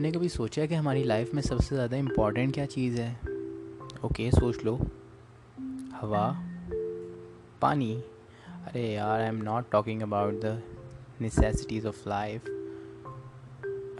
[0.00, 3.12] نے کبھی سوچا کہ ہماری لائف میں سب سے زیادہ امپورٹنٹ کیا چیز ہے
[4.00, 4.76] اوکے سوچ لو
[6.02, 6.22] ہوا
[7.60, 7.94] پانی
[8.66, 10.54] ارے یار I am not talking about the
[11.20, 12.48] necessities of life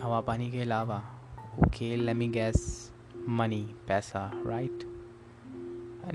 [0.05, 0.99] ہوا پانی کے علاوہ
[1.57, 2.65] اوکے لمی گیس
[3.39, 4.85] منی پیسہ رائٹ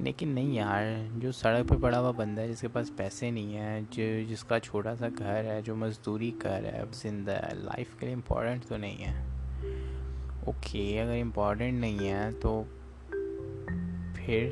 [0.04, 0.86] لیکن نہیں یار
[1.22, 4.44] جو سڑک پہ پڑا ہوا بندہ ہے جس کے پاس پیسے نہیں ہیں جو جس
[4.50, 8.16] کا چھوٹا سا گھر ہے جو مزدوری کر ہے اب زندہ ہے لائف کے لیے
[8.16, 9.34] امپورٹنٹ تو نہیں ہے
[10.48, 12.62] اوکے اگر امپورٹنٹ نہیں ہے تو
[14.16, 14.52] پھر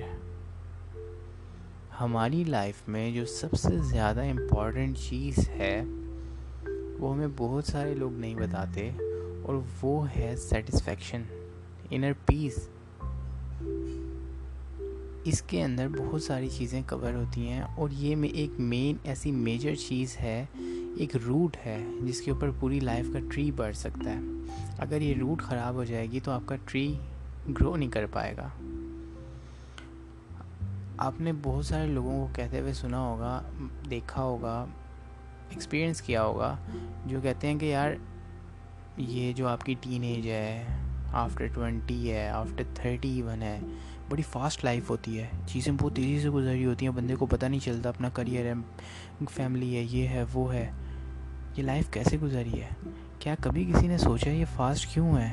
[2.00, 5.76] ہماری لائف میں جو سب سے زیادہ امپورٹنٹ چیز ہے
[7.00, 8.90] وہ ہمیں بہت سارے لوگ نہیں بتاتے
[9.46, 11.24] اور وہ ہے سیٹسفیکشن
[11.92, 12.58] انر پیس
[15.32, 19.32] اس کے اندر بہت ساری چیزیں کور ہوتی ہیں اور یہ میں ایک مین ایسی
[19.32, 20.44] میجر چیز ہے
[21.02, 24.20] ایک روٹ ہے جس کے اوپر پوری لائف کا ٹری بڑھ سکتا ہے
[24.86, 26.94] اگر یہ روٹ خراب ہو جائے گی تو آپ کا ٹری
[27.60, 28.48] گرو نہیں کر پائے گا
[31.06, 33.42] آپ نے بہت سارے لوگوں کو کہتے ہوئے سنا ہوگا
[33.90, 34.54] دیکھا ہوگا
[35.50, 36.56] ایکسپیرئنس کیا ہوگا
[37.06, 37.92] جو کہتے ہیں کہ یار
[38.98, 40.64] یہ جو آپ کی ٹین ایج ہے
[41.24, 43.60] آفٹر ٹوینٹی ہے آفٹر تھرٹی ایون ہے
[44.10, 47.26] بڑی فاسٹ لائف ہوتی ہے چیزیں بہت تیزی سے گزر رہی ہوتی ہیں بندے کو
[47.32, 50.70] پتہ نہیں چلتا اپنا کریئر ہے فیملی ہے یہ ہے وہ ہے
[51.58, 52.70] یہ لائف کیسے گزاری ہے
[53.20, 55.30] کیا کبھی کسی نے سوچا یہ فاسٹ کیوں ہے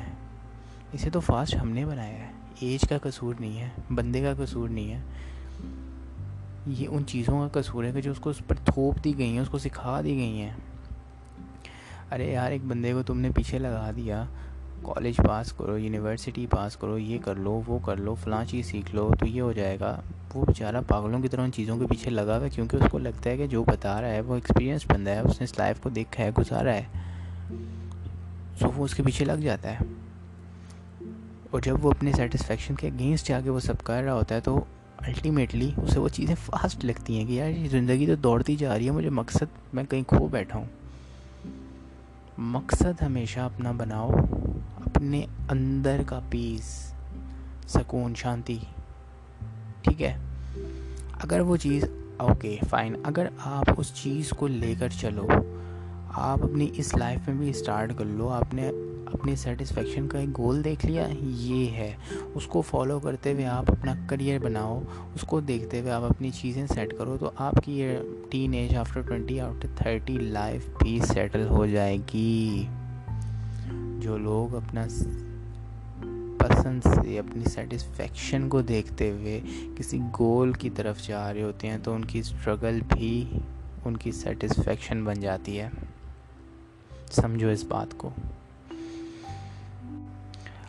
[0.93, 2.29] اسے تو فاسٹ ہم نے بنایا ہے
[2.65, 4.99] ایج کا قصور نہیں ہے بندے کا قصور نہیں ہے
[6.79, 9.31] یہ ان چیزوں کا قصور ہے کہ جو اس کو اس پر تھوپ دی گئی
[9.31, 10.51] ہیں اس کو سکھا دی گئی ہیں
[12.13, 14.23] ارے یار ایک بندے کو تم نے پیچھے لگا دیا
[14.83, 18.93] کالج پاس کرو یونیورسٹی پاس کرو یہ کر لو وہ کر لو فلاں چیز سیکھ
[18.95, 19.95] لو تو یہ ہو جائے گا
[20.33, 22.97] وہ بیچارہ پاگلوں کی طرح ان چیزوں کے پیچھے لگا ہوا ہے کیونکہ اس کو
[22.99, 25.79] لگتا ہے کہ جو بتا رہا ہے وہ ایکسپیرینس بندہ ہے اس نے اس لائف
[25.81, 26.85] کو دیکھا ہے گزارا ہے
[28.59, 29.87] سو وہ اس کے پیچھے لگ جاتا ہے
[31.51, 34.41] اور جب وہ اپنے سیٹسفیکشن کے اگینسٹ جا کے وہ سب کر رہا ہوتا ہے
[34.41, 34.59] تو
[35.07, 38.91] الٹیمیٹلی اسے وہ چیزیں فاسٹ لگتی ہیں کہ یار زندگی تو دوڑتی جا رہی ہے
[38.97, 40.65] مجھے مقصد میں کہیں کھو بیٹھا ہوں
[42.51, 44.09] مقصد ہمیشہ اپنا بناؤ
[44.93, 46.63] اپنے اندر کا پیس
[47.73, 48.57] سکون شانتی
[49.83, 50.13] ٹھیک ہے
[51.23, 51.83] اگر وہ چیز
[52.25, 57.35] اوکے فائن اگر آپ اس چیز کو لے کر چلو آپ اپنی اس لائف میں
[57.37, 61.91] بھی اسٹارٹ کر لو آپ نے اپنی سیٹسفیکشن کا ایک گول دیکھ لیا یہ ہے
[62.33, 64.79] اس کو فالو کرتے ہوئے آپ اپنا کریئر بناؤ
[65.13, 67.81] اس کو دیکھتے ہوئے آپ اپنی چیزیں سیٹ کرو تو آپ کی
[68.61, 72.65] teenage after twenty after thirty life بھی سیٹل ہو جائے گی
[74.01, 74.83] جو لوگ اپنا
[76.39, 79.39] پسند سے اپنی سیٹسفیکشن کو دیکھتے ہوئے
[79.77, 83.09] کسی گول کی طرف جا رہے ہوتے ہیں تو ان کی اسٹرگل بھی
[83.85, 85.69] ان کی سیٹسفیکشن بن جاتی ہے
[87.21, 88.09] سمجھو اس بات کو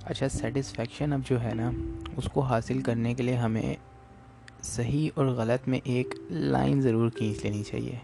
[0.04, 1.70] اچھا سیٹسفیکشن اب جو ہے نا
[2.16, 3.75] اس کو حاصل کرنے کے لیے ہمیں
[4.76, 7.99] صحیح اور غلط میں ایک لائن ضرور کھینچ لینی چاہیے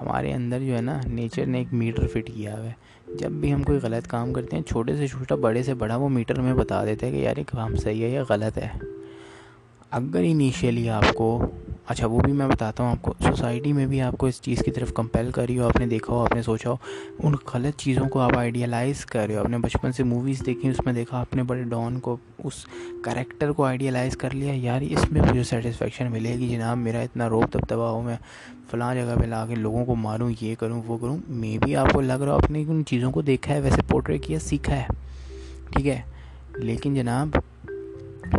[0.00, 2.72] ہمارے اندر جو ہے نا نیچر نے ایک میٹر فٹ کیا ہے
[3.20, 6.08] جب بھی ہم کوئی غلط کام کرتے ہیں چھوٹے سے چھوٹا بڑے سے بڑا وہ
[6.18, 8.68] میٹر ہمیں بتا دیتے ہیں کہ یار یہ کام صحیح ہے یا غلط ہے
[10.00, 11.28] اگر انیشیلی آپ کو
[11.88, 14.62] اچھا وہ بھی میں بتاتا ہوں آپ کو سوسائٹی میں بھی آپ کو اس چیز
[14.64, 16.76] کی طرف کمپیل کر رہی ہو آپ نے دیکھا ہو آپ نے سوچا ہو
[17.26, 20.68] ان غلط چیزوں کو آپ آئیڈیالائز کر رہے ہو آپ نے بچپن سے موویز دیکھی
[20.68, 22.54] اس میں دیکھا آپ نے بڑے ڈان کو اس
[23.04, 27.28] کریکٹر کو آئیڈیالائز کر لیا یار اس میں مجھے سیٹسفیکشن ملے گی جناب میرا اتنا
[27.28, 28.16] روپ دبدبا ہو میں
[28.70, 31.92] فلاں جگہ پہ لا کے لوگوں کو ماروں یہ کروں وہ کروں میں بھی آپ
[31.94, 34.76] کو لگ رہا ہو آپ نے ان چیزوں کو دیکھا ہے ویسے پورٹریٹ کیا سیکھا
[34.76, 34.86] ہے
[35.72, 36.00] ٹھیک ہے
[36.58, 37.36] لیکن جناب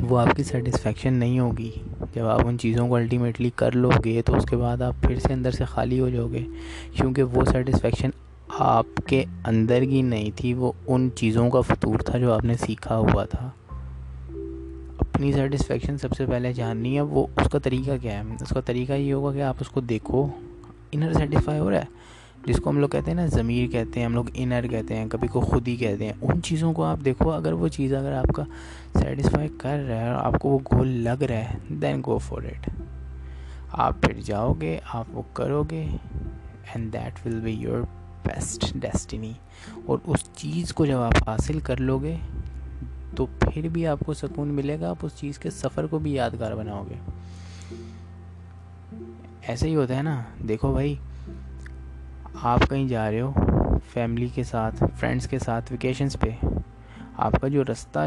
[0.10, 1.70] وہ آپ کی سیٹسفیکشن نہیں ہوگی
[2.14, 5.20] جب آپ ان چیزوں کو الٹیمیٹلی کر لو گے تو اس کے بعد آپ پھر
[5.28, 6.44] سے اندر سے خالی ہو جاؤ گے
[6.96, 8.10] کیونکہ وہ سیٹسفیکشن
[8.64, 12.54] آپ کے اندر کی نہیں تھی وہ ان چیزوں کا فطور تھا جو آپ نے
[12.66, 13.50] سیکھا ہوا تھا
[14.98, 18.62] اپنی سیٹسفیکشن سب سے پہلے جاننی ہے وہ اس کا طریقہ کیا ہے اس کا
[18.66, 20.28] طریقہ یہ ہوگا کہ آپ اس کو دیکھو
[20.92, 21.96] انر سیٹسفائی ہو رہا ہے
[22.48, 25.06] جس کو ہم لوگ کہتے ہیں نا ضمیر کہتے ہیں ہم لوگ انر کہتے ہیں
[25.12, 28.12] کبھی کو خود ہی کہتے ہیں ان چیزوں کو آپ دیکھو اگر وہ چیز اگر
[28.18, 28.44] آپ کا
[28.94, 32.44] سیٹسفائی کر رہا ہے اور آپ کو وہ گول لگ رہا ہے دین گو فور
[32.52, 32.70] اٹ
[33.88, 35.82] آپ پھر جاؤ گے آپ وہ کرو گے
[36.74, 37.82] and that will be your
[38.28, 39.34] best destiny
[39.86, 42.16] اور اس چیز کو جب آپ حاصل کر لو گے
[43.16, 46.14] تو پھر بھی آپ کو سکون ملے گا آپ اس چیز کے سفر کو بھی
[46.14, 46.96] یادگار بناؤ گے
[49.52, 50.96] ایسے ہی ہوتا ہے نا دیکھو بھائی
[52.46, 56.30] آپ کہیں جا رہے ہو فیملی کے ساتھ فرینڈس کے ساتھ ویکیشنس پہ
[57.26, 58.00] آپ کا جو رستہ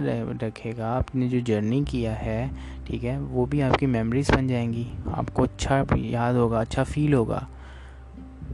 [0.43, 2.47] رکھے گا آپ نے جو جرنی کیا ہے
[2.87, 6.61] ٹھیک ہے وہ بھی آپ کی میمریز بن جائیں گی آپ کو اچھا یاد ہوگا
[6.61, 7.41] اچھا فیل ہوگا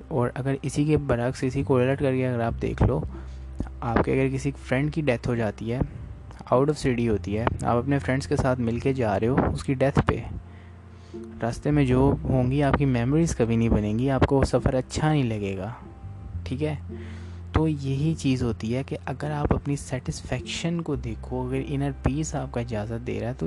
[0.08, 3.00] اور اگر اسی کے برعکس اسی کو الرٹ کر کے اگر آپ دیکھ لو
[3.81, 5.81] آپ کے اگر کسی فرینڈ کی ڈیتھ ہو جاتی ہے
[6.50, 9.50] آؤٹ آف سٹی ہوتی ہے آپ اپنے فرینڈس کے ساتھ مل کے جا رہے ہو
[9.52, 10.20] اس کی ڈیتھ پہ
[11.43, 14.75] راستے میں جو ہوں گی آپ کی میموریز کبھی نہیں بنیں گی آپ کو سفر
[14.75, 15.70] اچھا نہیں لگے گا
[16.44, 16.75] ٹھیک ہے
[17.53, 22.35] تو یہی چیز ہوتی ہے کہ اگر آپ اپنی سیٹسفیکشن کو دیکھو اگر انر پیس
[22.35, 23.47] آپ کا اجازت دے رہا ہے تو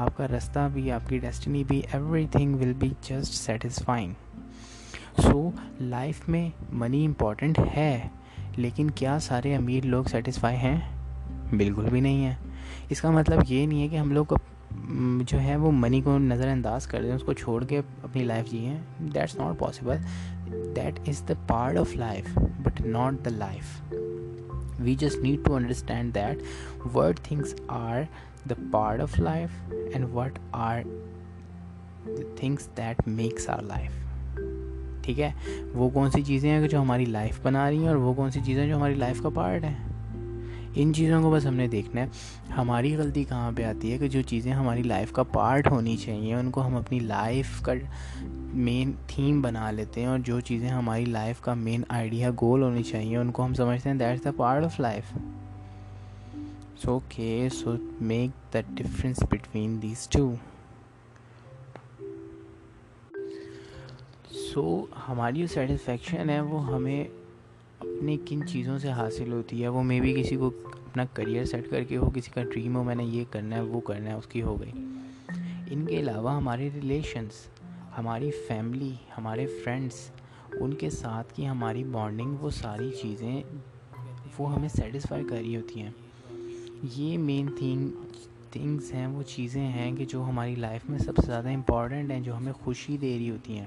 [0.00, 1.80] آپ کا رستہ بھی آپ کی ڈیسٹنی بھی
[2.36, 5.48] everything will be just satisfying so
[5.92, 7.98] life میں منی امپورٹنٹ ہے
[8.56, 10.76] لیکن کیا سارے امیر لوگ سیٹسفائی ہیں
[11.56, 12.34] بالکل بھی نہیں ہیں
[12.90, 14.32] اس کا مطلب یہ نہیں ہے کہ ہم لوگ
[14.88, 18.50] جو ہے وہ منی کو نظر انداز کر دیں اس کو چھوڑ کے اپنی لائف
[18.50, 18.76] جیے
[19.14, 19.96] that's not possible
[20.76, 23.80] that is the part of life but not the life
[24.84, 26.42] we just need to understand that
[26.94, 28.00] what things are
[28.50, 29.60] the part of life
[29.92, 30.80] and what are
[32.06, 34.02] the things that makes our life
[35.04, 35.30] ٹھیک ہے
[35.74, 38.40] وہ کون سی چیزیں ہیں جو ہماری life بنا رہی ہیں اور وہ کون سی
[38.46, 39.74] چیزیں جو ہماری لائف کا پارٹ ہیں
[40.82, 44.08] ان چیزوں کو بس ہم نے دیکھنا ہے ہماری غلطی کہاں پہ آتی ہے کہ
[44.14, 47.72] جو چیزیں ہماری لائف کا پارٹ ہونی چاہیے ان کو ہم اپنی لائف کا
[48.66, 52.82] مین تھیم بنا لیتے ہیں اور جو چیزیں ہماری لائف کا مین آئیڈیا گول ہونی
[52.90, 55.16] چاہیے ان کو ہم سمجھتے ہیں that's the part of life
[56.82, 57.74] so کے so
[58.12, 60.32] make the difference between these two
[64.52, 64.68] so
[65.08, 67.04] ہماری جو سیٹسفیکشن ہے وہ ہمیں
[67.80, 70.50] اپنے کن چیزوں سے حاصل ہوتی ہے وہ مے بھی کسی کو
[70.86, 73.60] اپنا کریئر سیٹ کر کے ہو کسی کا ڈریم ہو میں نے یہ کرنا ہے
[73.60, 74.70] وہ کرنا ہے اس کی ہو گئی
[75.74, 77.46] ان کے علاوہ ہمارے ریلیشنس
[77.98, 80.00] ہماری فیملی ہمارے فرینڈس
[80.60, 83.42] ان کے ساتھ کی ہماری بانڈنگ وہ ساری چیزیں
[84.38, 85.90] وہ ہمیں سیٹسفائی کر رہی ہوتی ہیں
[86.96, 87.90] یہ مین تھنگ
[88.52, 92.20] تھنگس ہیں وہ چیزیں ہیں کہ جو ہماری لائف میں سب سے زیادہ امپورٹنٹ ہیں
[92.20, 93.66] جو ہمیں خوشی دے رہی ہوتی ہیں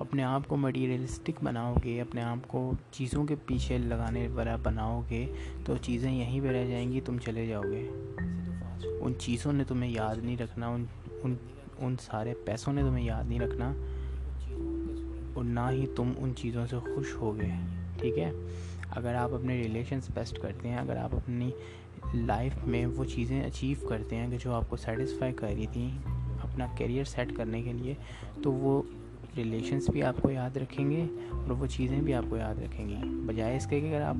[0.00, 5.00] اپنے آپ کو مٹیریلسٹک بناؤ گے اپنے آپ کو چیزوں کے پیچھے لگانے والا بناؤ
[5.10, 5.24] گے
[5.64, 7.86] تو چیزیں یہیں پہ رہ جائیں گی تم چلے جاؤ گے
[9.00, 10.84] ان چیزوں نے تمہیں یاد نہیں رکھنا ان
[11.22, 11.34] ان
[11.86, 13.72] ان سارے پیسوں نے تمہیں یاد نہیں رکھنا
[15.34, 17.54] اور نہ ہی تم ان چیزوں سے خوش ہو گئے
[18.00, 18.30] ٹھیک ہے
[19.00, 21.50] اگر آپ اپنے ریلیشنس بیسٹ کرتے ہیں اگر آپ اپنی
[22.14, 25.88] لائف میں وہ چیزیں اچیو کرتے ہیں کہ جو آپ کو سیٹسفائی کر رہی تھیں
[26.42, 27.94] اپنا کیریئر سیٹ کرنے کے لیے
[28.42, 28.80] تو وہ
[29.36, 32.88] ریلیشنس بھی آپ کو یاد رکھیں گے اور وہ چیزیں بھی آپ کو یاد رکھیں
[32.88, 32.96] گی
[33.26, 34.16] بجائے اس کے کہ اگر آپ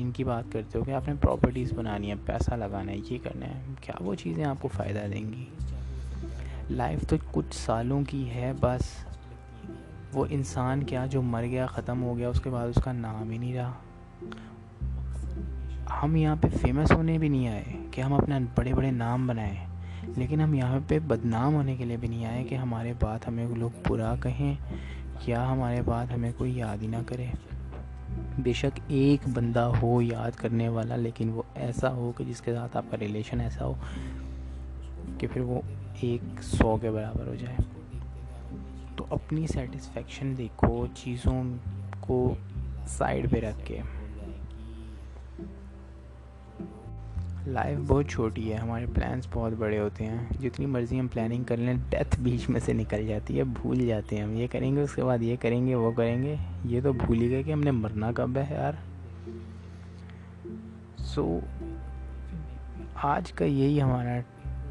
[0.00, 3.18] ان کی بات کرتے ہو کہ آپ نے پراپرٹیز بنانی ہے پیسہ لگانا ہے یہ
[3.24, 5.44] کرنا ہے کیا وہ چیزیں آپ کو فائدہ دیں گی
[6.70, 8.92] لائف تو کچھ سالوں کی ہے بس
[10.14, 13.30] وہ انسان کیا جو مر گیا ختم ہو گیا اس کے بعد اس کا نام
[13.30, 13.72] ہی نہیں رہا
[16.02, 19.65] ہم یہاں پہ فیمس ہونے بھی نہیں آئے کہ ہم اپنا بڑے بڑے نام بنائیں
[20.16, 23.46] لیکن ہم یہاں پہ بدنام ہونے کے لیے بھی نہیں آئے کہ ہمارے بات ہمیں
[23.58, 24.52] لوگ برا کہیں
[25.26, 27.26] یا ہمارے بات ہمیں کوئی یاد ہی نہ کرے
[28.42, 32.54] بے شک ایک بندہ ہو یاد کرنے والا لیکن وہ ایسا ہو کہ جس کے
[32.54, 33.74] ساتھ آپ کا ریلیشن ایسا ہو
[35.18, 35.60] کہ پھر وہ
[36.00, 37.56] ایک سو کے برابر ہو جائے
[38.96, 41.42] تو اپنی سیٹسفیکشن دیکھو چیزوں
[42.06, 42.24] کو
[42.96, 43.80] سائڈ پہ رکھ کے
[47.54, 51.56] لائف بہت چھوٹی ہے ہمارے پلانس بہت بڑے ہوتے ہیں جتنی مرضی ہم پلاننگ کر
[51.56, 54.82] لیں ڈیتھ بیچ میں سے نکل جاتی ہے بھول جاتے ہیں ہم یہ کریں گے
[54.82, 56.34] اس کے بعد یہ کریں گے وہ کریں گے
[56.68, 58.72] یہ تو بھول ہی گئے کہ ہم نے مرنا کب ہے یار
[61.14, 61.38] سو
[63.14, 64.18] آج کا یہی ہمارا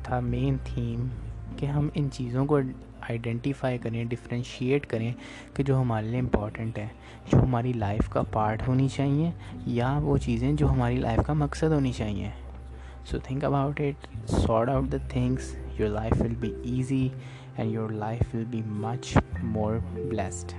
[0.03, 1.07] تھا مین تھیم
[1.57, 2.57] کہ ہم ان چیزوں کو
[3.07, 5.11] آئیڈینٹیفائی کریں ڈفرینشیٹ کریں
[5.55, 6.87] کہ جو ہمارے لیے امپورٹنٹ ہے
[7.31, 9.31] جو ہماری لائف کا پارٹ ہونی چاہیے
[9.75, 12.29] یا وہ چیزیں جو ہماری لائف کا مقصد ہونی چاہیے
[13.05, 17.13] So think about it, sort out the things, your life will be easy
[17.55, 20.55] and your life will be much more blessed.